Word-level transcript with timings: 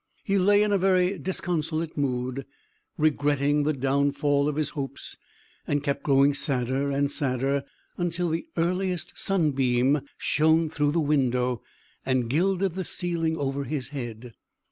He 0.23 0.39
lay 0.39 0.63
in 0.63 0.71
a 0.71 0.79
very 0.79 1.19
disconsolate 1.19 1.95
mood, 1.95 2.47
regretting 2.97 3.61
the 3.61 3.73
downfall 3.73 4.47
of 4.47 4.55
his 4.55 4.69
hopes 4.69 5.15
and 5.67 5.83
kept 5.83 6.01
growing 6.01 6.33
sadder 6.33 6.89
and 6.89 7.11
sadder, 7.11 7.65
until 7.97 8.29
the 8.29 8.47
earliest 8.57 9.13
sunbeam 9.15 10.01
shone 10.17 10.71
through 10.71 10.93
the 10.93 10.99
window, 10.99 11.61
and 12.03 12.31
gilded 12.31 12.73
the 12.73 12.83
ceiling 12.83 13.37
over 13.37 13.63
his 13.65 13.89
head. 13.89 14.33